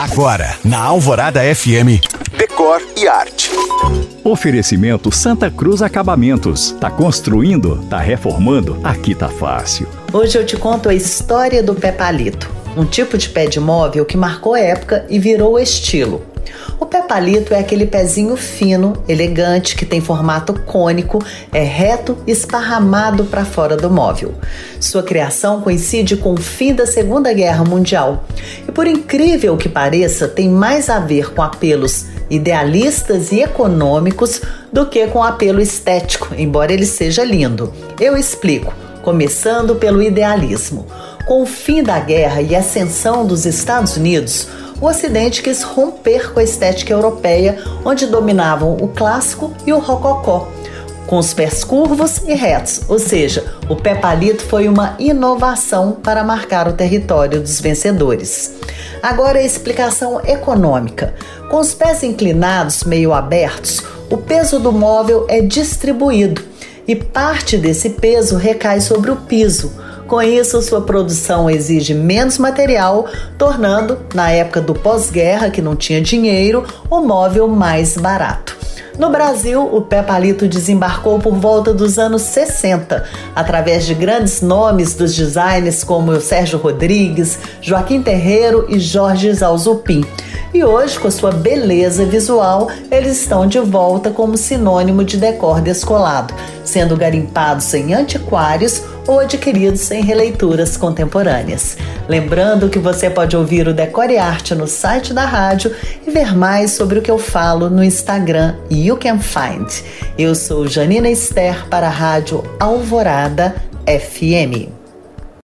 Agora, 0.00 0.56
na 0.64 0.78
Alvorada 0.78 1.42
FM, 1.54 2.00
Decor 2.34 2.80
e 2.96 3.06
Arte. 3.06 3.50
Oferecimento 4.24 5.14
Santa 5.14 5.50
Cruz 5.50 5.82
Acabamentos. 5.82 6.70
Tá 6.80 6.90
construindo? 6.90 7.84
Tá 7.84 7.98
reformando? 7.98 8.80
Aqui 8.82 9.14
tá 9.14 9.28
fácil. 9.28 9.86
Hoje 10.10 10.38
eu 10.38 10.46
te 10.46 10.56
conto 10.56 10.88
a 10.88 10.94
história 10.94 11.62
do 11.62 11.74
pé 11.74 11.92
palito, 11.92 12.50
um 12.78 12.86
tipo 12.86 13.18
de 13.18 13.28
pé 13.28 13.44
de 13.44 13.60
móvel 13.60 14.06
que 14.06 14.16
marcou 14.16 14.56
época 14.56 15.04
e 15.10 15.18
virou 15.18 15.58
estilo. 15.58 16.22
O 16.78 16.86
pé 16.86 17.02
palito 17.02 17.52
é 17.52 17.58
aquele 17.58 17.86
pezinho 17.86 18.36
fino, 18.36 18.94
elegante, 19.06 19.76
que 19.76 19.84
tem 19.84 20.00
formato 20.00 20.54
cônico, 20.62 21.22
é 21.52 21.62
reto 21.62 22.16
e 22.26 22.30
esparramado 22.30 23.24
para 23.24 23.44
fora 23.44 23.76
do 23.76 23.90
móvel. 23.90 24.34
Sua 24.80 25.02
criação 25.02 25.60
coincide 25.60 26.16
com 26.16 26.32
o 26.32 26.40
fim 26.40 26.74
da 26.74 26.86
Segunda 26.86 27.32
Guerra 27.32 27.64
Mundial 27.64 28.24
e, 28.70 28.72
por 28.72 28.86
incrível 28.86 29.56
que 29.56 29.68
pareça, 29.68 30.28
tem 30.28 30.48
mais 30.48 30.88
a 30.88 31.00
ver 31.00 31.34
com 31.34 31.42
apelos 31.42 32.06
idealistas 32.30 33.32
e 33.32 33.40
econômicos 33.40 34.40
do 34.72 34.86
que 34.86 35.08
com 35.08 35.24
apelo 35.24 35.60
estético, 35.60 36.32
embora 36.38 36.72
ele 36.72 36.86
seja 36.86 37.24
lindo. 37.24 37.72
Eu 37.98 38.16
explico, 38.16 38.72
começando 39.02 39.74
pelo 39.74 40.00
idealismo. 40.00 40.86
Com 41.26 41.42
o 41.42 41.46
fim 41.46 41.82
da 41.82 41.98
guerra 41.98 42.40
e 42.40 42.54
ascensão 42.54 43.26
dos 43.26 43.44
Estados 43.44 43.96
Unidos, 43.96 44.46
o 44.80 44.86
Ocidente 44.86 45.42
quis 45.42 45.64
romper 45.64 46.32
com 46.32 46.38
a 46.38 46.44
estética 46.44 46.92
europeia, 46.92 47.58
onde 47.84 48.06
dominavam 48.06 48.76
o 48.76 48.86
clássico 48.86 49.52
e 49.66 49.72
o 49.72 49.80
rococó, 49.80 50.48
com 51.06 51.18
os 51.18 51.34
pés 51.34 51.64
curvos 51.64 52.18
e 52.26 52.34
retos, 52.34 52.82
ou 52.88 52.98
seja, 52.98 53.54
o 53.68 53.76
pé 53.76 53.94
palito 53.94 54.42
foi 54.42 54.68
uma 54.68 54.94
inovação 54.98 55.92
para 55.92 56.22
marcar 56.22 56.68
o 56.68 56.72
território 56.72 57.40
dos 57.40 57.60
vencedores. 57.60 58.52
Agora 59.02 59.38
a 59.38 59.44
explicação 59.44 60.20
econômica. 60.24 61.14
Com 61.50 61.58
os 61.58 61.74
pés 61.74 62.02
inclinados, 62.02 62.84
meio 62.84 63.12
abertos, 63.12 63.82
o 64.08 64.16
peso 64.16 64.58
do 64.58 64.72
móvel 64.72 65.26
é 65.28 65.40
distribuído 65.40 66.42
e 66.86 66.94
parte 66.94 67.56
desse 67.56 67.90
peso 67.90 68.36
recai 68.36 68.80
sobre 68.80 69.10
o 69.10 69.16
piso 69.16 69.72
com 70.10 70.20
isso, 70.20 70.60
sua 70.60 70.80
produção 70.80 71.48
exige 71.48 71.94
menos 71.94 72.36
material, 72.36 73.06
tornando, 73.38 73.96
na 74.12 74.28
época 74.28 74.60
do 74.60 74.74
pós-guerra, 74.74 75.50
que 75.50 75.62
não 75.62 75.76
tinha 75.76 76.02
dinheiro, 76.02 76.64
o 76.90 77.00
móvel 77.00 77.46
mais 77.46 77.96
barato. 77.96 78.59
No 78.98 79.10
Brasil, 79.10 79.68
o 79.72 79.80
pé 79.80 80.02
palito 80.02 80.46
desembarcou 80.46 81.18
por 81.18 81.34
volta 81.34 81.72
dos 81.72 81.98
anos 81.98 82.22
60, 82.22 83.04
através 83.34 83.86
de 83.86 83.94
grandes 83.94 84.42
nomes 84.42 84.94
dos 84.94 85.14
designers 85.14 85.82
como 85.82 86.12
o 86.12 86.20
Sérgio 86.20 86.58
Rodrigues, 86.58 87.38
Joaquim 87.62 88.02
Terreiro 88.02 88.66
e 88.68 88.78
Jorge 88.78 89.32
Zalzupin. 89.32 90.04
E 90.52 90.64
hoje, 90.64 90.98
com 90.98 91.10
sua 91.10 91.30
beleza 91.30 92.04
visual, 92.04 92.68
eles 92.90 93.20
estão 93.20 93.46
de 93.46 93.60
volta 93.60 94.10
como 94.10 94.36
sinônimo 94.36 95.04
de 95.04 95.16
decor 95.16 95.60
descolado, 95.60 96.34
sendo 96.64 96.96
garimpados 96.96 97.72
em 97.72 97.94
antiquários 97.94 98.82
ou 99.10 99.18
adquiridos 99.18 99.90
em 99.90 100.02
releituras 100.02 100.76
contemporâneas. 100.76 101.76
Lembrando 102.08 102.68
que 102.68 102.78
você 102.78 103.10
pode 103.10 103.36
ouvir 103.36 103.66
o 103.66 103.74
Decore 103.74 104.16
Arte 104.18 104.54
no 104.54 104.68
site 104.68 105.12
da 105.12 105.24
rádio 105.24 105.74
e 106.06 106.10
ver 106.10 106.36
mais 106.36 106.70
sobre 106.72 107.00
o 107.00 107.02
que 107.02 107.10
eu 107.10 107.18
falo 107.18 107.68
no 107.68 107.82
Instagram 107.82 108.54
You 108.70 108.96
Can 108.96 109.18
Find. 109.18 109.68
Eu 110.16 110.34
sou 110.34 110.68
Janina 110.68 111.10
Esther 111.10 111.66
para 111.68 111.88
a 111.88 111.90
Rádio 111.90 112.44
Alvorada 112.60 113.56
FM. 113.84 114.79